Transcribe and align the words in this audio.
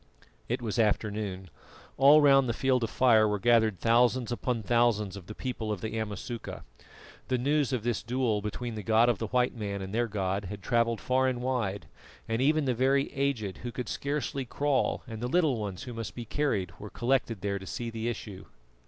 It 0.49 0.63
was 0.63 0.79
afternoon. 0.79 1.51
All 1.95 2.21
round 2.21 2.49
the 2.49 2.55
Field 2.57 2.83
of 2.83 2.89
Fire 2.89 3.27
were 3.27 3.37
gathered 3.37 3.79
thousands 3.79 4.31
upon 4.31 4.63
thousands 4.63 5.15
of 5.15 5.27
the 5.27 5.35
people 5.35 5.71
of 5.71 5.81
the 5.81 5.95
Amasuka. 5.95 6.63
The 7.27 7.37
news 7.37 7.71
of 7.71 7.83
this 7.83 8.01
duel 8.01 8.41
between 8.41 8.73
the 8.73 8.81
God 8.81 9.09
of 9.09 9.19
the 9.19 9.27
white 9.27 9.53
man 9.53 9.79
and 9.79 9.93
their 9.93 10.07
god 10.07 10.45
had 10.45 10.63
travelled 10.63 11.01
far 11.01 11.27
and 11.27 11.39
wide, 11.43 11.85
and 12.27 12.41
even 12.41 12.65
the 12.65 12.73
very 12.73 13.13
aged 13.13 13.57
who 13.59 13.71
could 13.71 13.87
scarcely 13.87 14.43
crawl 14.43 15.03
and 15.05 15.21
the 15.21 15.27
little 15.27 15.59
ones 15.59 15.83
who 15.83 15.93
must 15.93 16.15
be 16.15 16.25
carried 16.25 16.71
were 16.79 16.89
collected 16.89 17.41
there 17.41 17.59
to 17.59 17.67
see 17.67 17.91
the 17.91 18.09
issue. 18.09 18.45